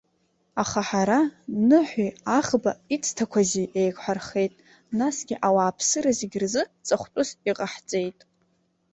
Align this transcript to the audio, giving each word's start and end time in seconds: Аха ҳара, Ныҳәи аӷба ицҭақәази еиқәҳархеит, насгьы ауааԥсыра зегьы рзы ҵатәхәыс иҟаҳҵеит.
Аха 0.61 0.81
ҳара, 0.87 1.19
Ныҳәи 1.67 2.09
аӷба 2.37 2.71
ицҭақәази 2.95 3.71
еиқәҳархеит, 3.79 4.53
насгьы 4.97 5.35
ауааԥсыра 5.47 6.11
зегьы 6.19 6.39
рзы 6.43 6.61
ҵатәхәыс 6.85 7.29
иҟаҳҵеит. 7.49 8.19